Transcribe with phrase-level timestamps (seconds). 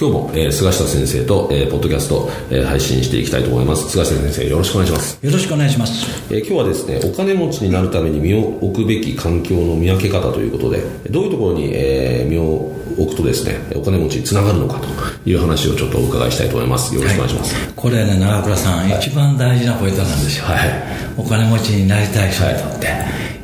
[0.00, 3.90] 今日も、えー、菅下先生と、えー、ポッドキャスト、えー、配信していきたいと思います。
[3.90, 5.26] 菅下先生よろしくお願いします。
[5.26, 14.86] よろしくお願いします、えー、今日はですねお金持ちになるために身を置くべき環境の見分け方ということでどういうところに、えー、身を置くとですねお金持ちにつながるのかと
[15.28, 16.94] いう話をちょっとお伺いしたいと思います。
[16.94, 20.70] よろしくお願いします、はい、これね長倉さん、はい、一番大事なポイントなんですよ、はい、
[21.16, 22.86] お金持ちになりたい人にとって、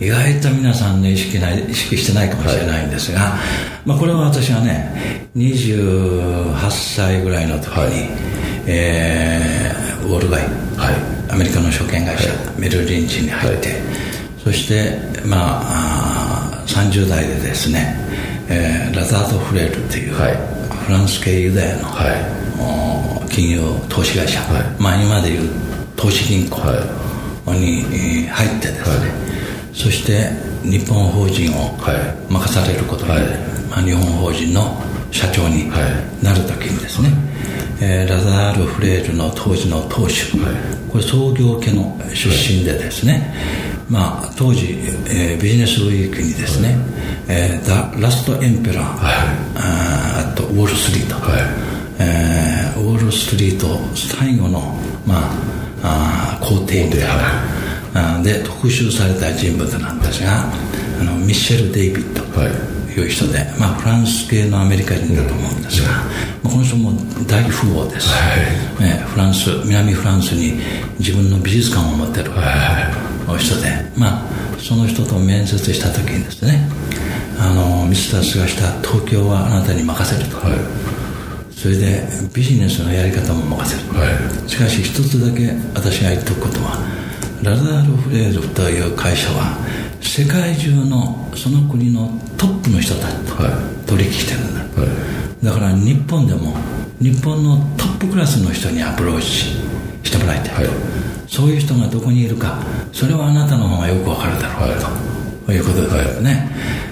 [0.00, 3.34] 意外と皆さんね意識ない意識してないかもしれないんですが、
[3.84, 7.92] まあ、これは私はね28歳ぐらいの時に、はい、
[8.66, 10.42] えー、ウォール街、
[10.76, 10.92] は
[11.28, 13.80] い、アメリカの証券会社、はい、メルリンチに入って、はい、
[14.42, 17.96] そしてまあ30代でですね、
[18.48, 20.36] えー、ラザード・フレールっていう、はい、
[20.86, 25.48] フランス系ユダヤの、はい、金融投資会社、はい、まあ今でいう
[25.96, 26.56] 投資銀行
[27.52, 29.33] に入ってですね、
[29.74, 30.30] そして
[30.62, 31.76] 日本法人を
[32.30, 33.22] 任されることで、はい、
[33.68, 35.68] まあ、日本法人の社長に
[36.22, 37.18] なる時にですね、はい、
[37.82, 43.34] えー、ラザール・フレールの当時の当主、はい、これ創業家の出身でですね、
[43.90, 46.78] まあ、当時、えー、ビジネスウィークにですね、
[47.28, 48.84] えー、ザ・ラスト・エンペラー、
[49.56, 51.16] ああとウォール・ストリート、
[51.98, 54.60] えー、ウォール・ストリート最後の、
[55.04, 55.30] ま
[55.82, 57.53] あ、あ皇帝みたいな、
[58.22, 60.50] で特集された人物なんですが
[61.00, 62.40] あのミッシェル・デイビッドと
[63.00, 65.88] いう人で、まあ、フランス系のアメリカ人だと思うんですが、
[66.42, 66.92] まあ、この人も
[67.26, 70.60] 大富豪です、はい、フランス南フランスに
[70.98, 72.30] 自分の美術館を持ってる
[73.38, 76.68] 人で、まあ、その人と面接した時にですね
[77.38, 86.93] あのミスター菅下東京はあなたに任せると、はい、それでビジネスのやり方も任せる、はい、しかし一つだけ私が言っておくことは
[87.44, 89.54] ラザール・フレールという会社は
[90.00, 93.34] 世界中のその国のトップの人たちと
[93.86, 94.88] 取引してるんだ、は
[95.42, 96.56] い、だから日本でも
[97.02, 99.60] 日本のトップクラスの人にアプローチ
[100.02, 100.74] してもらいたい、はい、
[101.28, 102.62] そういう人がどこにいるか
[102.92, 106.30] それはあなたの方がよくわかるだろう、はい、ということですね、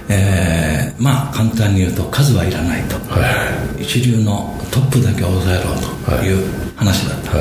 [0.08, 7.32] はい、えー、まあ簡単に言うと数はいらないと、はい、一流のトップだけ抑えろという話だった、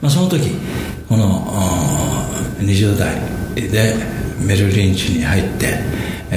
[0.00, 0.56] まあ、その時
[1.08, 1.53] この
[2.64, 3.14] 20代
[3.54, 3.94] で
[4.40, 5.78] メルリンチに入って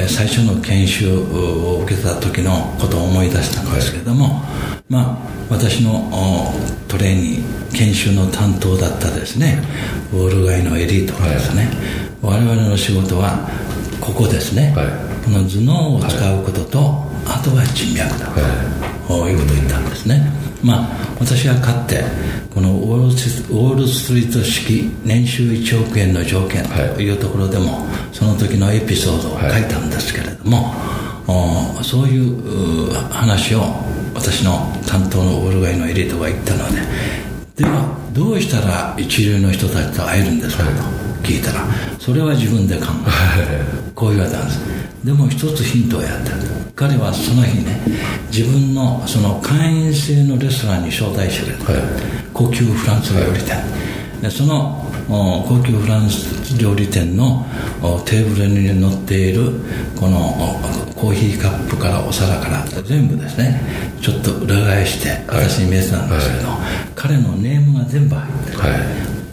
[0.08, 4.30] 最初の研修を受けた時のことを思い出したんですけれども、は
[4.78, 5.18] い、まあ
[5.50, 6.12] 私の
[6.88, 9.62] トレーニング研修の担当だったですね。
[10.12, 11.70] ウォール街のエリートがですね、
[12.22, 13.50] はい、我々の仕事は
[14.02, 14.88] ここですね、はい、
[15.24, 16.80] この頭脳を使うことと、
[17.26, 18.28] あとは人脈だ
[19.08, 20.32] と、いうことを言ったんですね
[20.64, 20.88] まあ
[21.20, 22.04] 私は勝って
[22.54, 26.64] このウォールストリート式年収1億円の条件
[26.96, 30.74] というところでも、その時のエピソードを書いたんですけれども、
[31.28, 33.62] はい、そういう話を
[34.16, 36.82] 私の担当のウォール街のエリートが言ったので
[37.58, 41.66] ではどうしたら一流の人たちと会えるんですかと聞いたら
[42.00, 42.86] それは自分で考
[43.38, 43.88] える。
[43.96, 44.60] こう言われたんです。
[45.04, 46.32] でも一つヒントをやった
[46.76, 47.80] 彼はその日ね
[48.32, 51.82] 自分のその会員制のレストランに招待してくれた、はい、
[52.34, 53.64] 高級フランス料理店、
[54.22, 57.46] でその高級フランス料理店の
[58.06, 59.54] テーブルに乗っている
[59.96, 60.60] この
[60.96, 63.62] コーヒーカップからお皿から全部ですね。
[64.02, 66.58] ちょっと裏返して私に見えてたんですけど、はい、
[66.96, 68.72] 彼のネームが全部入ってる、はい、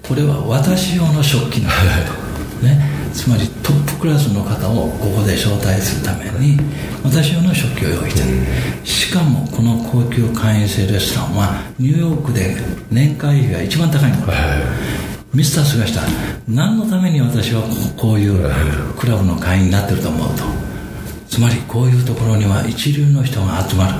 [0.06, 2.12] これは私用の食器なんだ
[2.60, 2.94] と、ね。
[3.14, 6.58] つまりトップクラスの方をここで招待するために
[7.04, 12.56] 私用の食器を用意してるしかもこの高級会員制レストランはニューヨークで
[12.90, 14.26] 年会費が一番高いんだ、
[15.32, 16.00] ミスター菅下
[16.48, 17.62] 何のために私は
[17.96, 18.50] こういう
[18.98, 20.42] クラブの会員になってると思うと。
[21.28, 23.92] つまりこういうところには一流の人が集まる、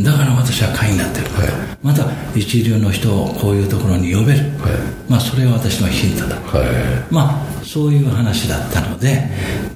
[0.00, 1.48] だから私は会員になってる、はい、
[1.82, 2.04] また
[2.34, 4.68] 一流の人をこういうところに呼べる、は
[5.08, 9.28] い、まあ、それが私のヒントだ、はい、まあ、そういう話だったので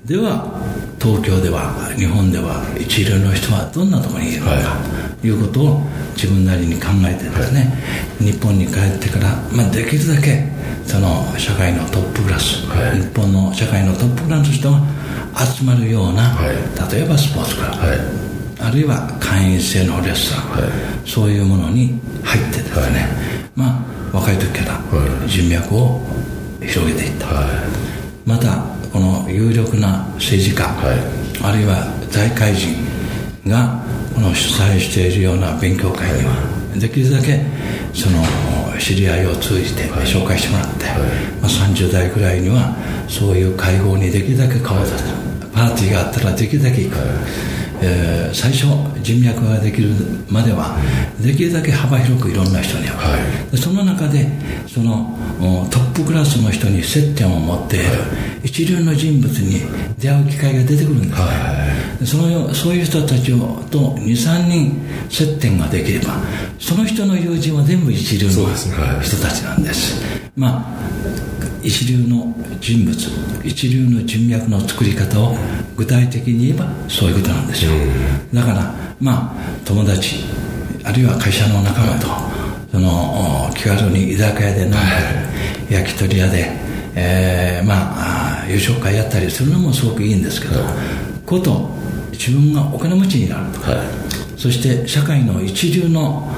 [0.04, 0.60] では
[1.00, 4.76] 東京では日本では一流の人はどんなところにいるのか、
[5.22, 5.30] とい。
[5.30, 5.80] うことを
[6.14, 7.72] 自分なりに考えてですね、
[8.18, 10.44] 日本に帰ってから、まあ、できるだけ
[10.84, 14.80] その社会のトップクラス、日本の社会のトップクラスの人が
[15.46, 16.36] 集まるような、
[16.90, 18.29] 例えばスポーツクラブ、
[18.62, 23.08] あるいは会員制のレストラン、はい、そういうものに入ってですね、はい、
[23.56, 24.80] まあ若い時から
[25.26, 26.00] 人脈を
[26.60, 28.62] 広げていった、はい、また
[28.92, 30.66] この有力な政治家、
[31.42, 32.74] あるいは財界人
[33.46, 33.82] が
[34.14, 36.34] この主催しているような勉強会には
[36.76, 37.40] できるだけ
[37.94, 38.22] その
[38.78, 40.84] 知り合いを通じて紹介してもらって、
[41.40, 42.74] まあ、30代ぐらいには
[43.08, 45.30] そういう会合にできるだけ顔を出す。
[45.52, 46.96] パーティーがあったらできるだけ行く、
[47.82, 48.66] えー、最初
[49.02, 49.90] 人脈ができる
[50.28, 50.76] までは
[51.20, 53.16] できるだけ幅広くいろんな人には
[53.52, 54.28] い、その中で
[54.66, 55.16] その
[55.70, 57.92] トップクラスの人に接点を持っている、は
[58.42, 59.62] い、一流の人物に
[59.98, 63.24] 出会う機会が出てくるんですね、はい、そのそういう人たち
[63.70, 66.14] と23人接点ができれば
[66.58, 70.02] その人の友人は全部一流の人たちなんです、
[70.36, 71.19] まあ
[71.62, 72.96] 一流の人物
[73.44, 75.36] 一流の人脈の作り方を
[75.76, 77.70] 具体的に言えばそういうことなんですよ。
[78.32, 80.24] だからまあ友達
[80.84, 82.06] あるいは会社の仲間と
[82.72, 84.78] その気軽に居酒屋で飲んだ
[85.68, 86.50] り焼き鳥屋で、
[86.94, 90.60] えー、まあ夕食会やったりするのもすごくいいんですけど
[91.26, 91.70] こと
[92.12, 93.60] 自分がお金持ちになると。
[93.60, 93.82] か、
[94.36, 96.28] そして社会の一流の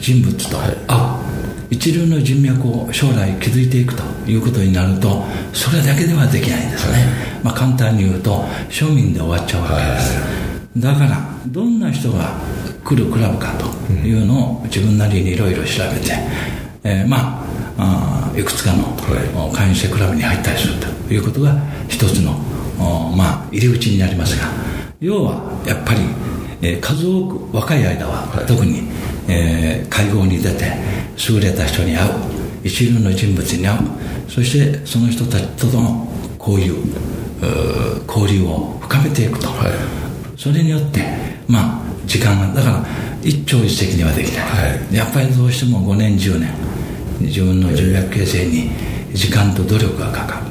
[0.00, 0.76] 人物と会う、
[1.70, 5.22] 一流の人脈を将来築いていくということになると
[5.52, 7.04] それだけではできないんですね、はい、
[7.44, 10.26] まあ、簡単に言うと庶民で終わっちゃうわけです、は
[10.76, 12.32] い、だからどんな人が
[12.84, 16.12] 来るクラブかというのを自分なりにいろいろ調べて、
[16.84, 17.44] えー、ま
[17.76, 18.84] あいくつかの
[19.52, 21.54] 会員制クラブに入ったりするということが
[21.88, 22.32] 一つの
[23.14, 24.46] まあ入り口になりますが
[25.00, 26.00] 要はやっぱり、
[26.62, 28.88] えー、数多く若い間は、はい、特に
[29.28, 30.72] えー、会合に出て
[31.28, 32.12] 優れた人に会う。
[32.64, 33.80] 一流の人物に会う。
[34.28, 36.06] そしてその人たちとの
[36.38, 36.74] 交流
[38.06, 41.02] 交流を深めていくと、はい、それによって
[41.46, 42.86] まあ時間がだから
[43.22, 46.52] 一朝一夕にはできない、はい、やっぱりどうしても5年10年
[47.20, 48.70] 自分の人脈形成に
[49.12, 50.46] 時間と努力がかかる、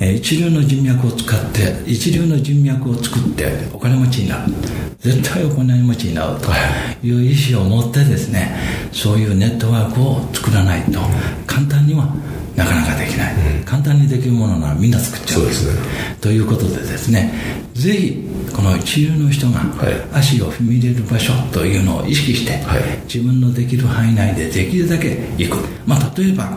[0.00, 4.52] えー、一流の人脈を使って一流の人脈を作ってお金持ちになる。
[4.98, 6.50] 絶対お金持ちになると。
[7.02, 7.10] い。
[7.10, 8.56] う意思を持ってですね
[8.92, 11.00] そういうネットワークを作らないと。
[11.46, 12.06] 簡単には
[12.56, 15.40] なかなかできない、うん、簡単にできるものならみんな作っちゃう。
[15.40, 15.80] そうです、ね、
[16.20, 17.32] ということでですね
[17.74, 19.60] ぜひこの一流の人が
[20.12, 26.50] 足を踏み入れる場所というのを意識して、はい、自分のできる範囲内でできるだけ行く、まあ、例えば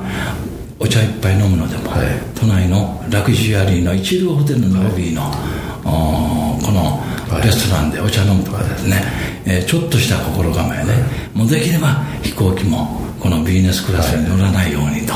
[0.80, 2.08] お茶一杯飲むのでも、はい、
[2.40, 7.04] 都内のラグジュアリーの一流ホテルのロビーの、はい、この
[7.44, 9.04] レストランでお茶飲むとかですね、
[9.46, 10.94] えー、ちょっとした心構えで、
[11.34, 15.14] もうできれば飛行機もこのビジネスクラスに乗らないようにと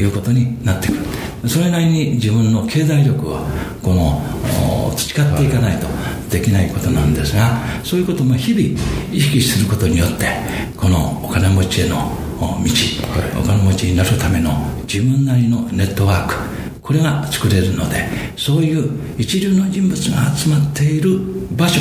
[0.00, 0.04] い。
[0.04, 3.42] うことになってくる、それなりに自分の経済力は
[3.82, 4.22] この
[4.96, 5.86] 培っていかないと
[6.30, 8.78] できないことなんですがそういうことも日々
[9.12, 10.26] 意識することによって
[10.76, 12.12] このお金持ちへの
[12.46, 14.52] 道、お金持ちになるための
[14.82, 16.34] 自分なりのネットワーク
[16.82, 18.04] これが作れるので
[18.36, 21.20] そういう一流の人物が集まっている
[21.56, 21.80] 場所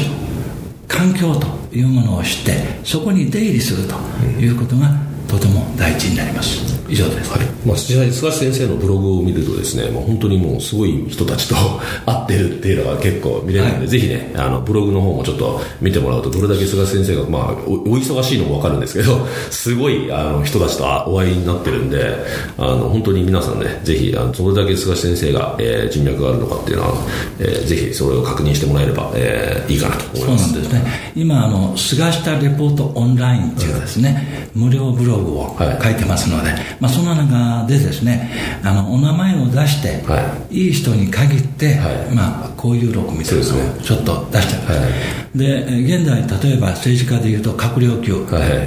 [0.87, 2.51] 環境というものを知って
[2.83, 3.95] そこに出入りすると
[4.39, 4.89] いうことが
[5.27, 6.78] とても大事になります。
[6.89, 7.45] 以上です、はい。
[7.65, 11.55] まあ、実際菅先生のブログを見るとですね、まあ、本当にもうすごい人たちと
[12.05, 22.15] 会ってるっていうのが結構見れるので、はい、ぜひねあのブログの方もちょっと見てもらうとどれだけ菅先生が、まあ、おお忙しいのも分かるんですけど すごいあの人たちとお会いになってるんで
[22.57, 26.93] あの本当に皆さんねぜひあのどれだけ菅先生が、えー、人脈があるのかっていうのは、
[27.39, 30.43] えー、ぜひそれを確認してもらえれば、えー、いいかなと思います。
[30.45, 31.11] そうなんですね。
[31.15, 38.31] 今あの菅下レポートオンラインっていうですね、無料ブログを書いてますので、まあ、その中でですね
[38.63, 44.91] あのお名前を出して、はい、いい人に限って、はい、まあ、交友録みたいなのをちょっと出してます、はい、
[45.35, 48.25] で現在例えば政治家でいうと閣僚級、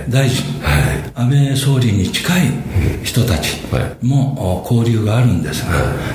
[0.09, 0.45] 大臣、
[1.15, 2.41] 安倍総理に近い
[3.03, 3.59] 人たち
[4.03, 5.73] も交流があるんですが、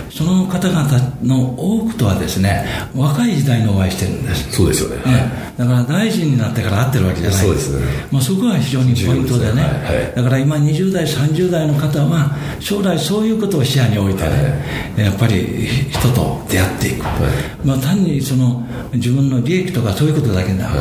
[0.10, 0.88] その方々
[1.22, 4.52] の多くとはですね若い時代にお会いしてるんです。
[4.52, 7.40] そうですよね、ねだから大臣になってから会ってるわけじゃない。
[7.40, 17.06] そうですね、まあ、そこは非常にポイントでね、だから今20代30代の方は将来そういうことを視野に置いてね、やっぱり人と出会っていく、
[17.66, 18.64] まあ、単にその
[18.94, 20.78] 自分の利益とかそういうことだだけでなく、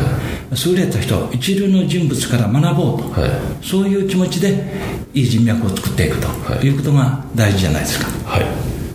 [0.69, 3.31] 優れた人一流の人物から学ぼうと、はい。
[3.65, 4.55] そういう気持ちで
[5.15, 6.67] いい人脈を作っていくと、はい。
[6.67, 8.07] いうことが大事じゃないですか。
[8.29, 8.45] はい。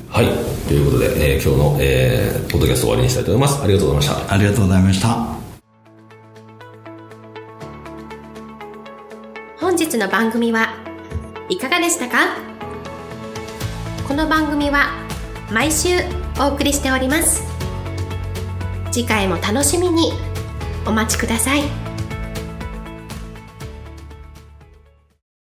[0.07, 0.27] はい。
[0.67, 3.63] ということで、えー今日の、えーポッドキャスト終わりにしたいと思います。
[3.63, 4.33] ありがとうございました。
[4.33, 5.07] ありがとうございました。
[9.59, 10.75] 本日の番組は
[11.49, 12.35] いかがでしたか？
[14.07, 14.89] この番組は
[15.51, 15.89] 毎週
[16.39, 17.41] お送りしております。
[18.91, 20.11] 次回も楽しみに
[20.85, 21.80] お待ちください。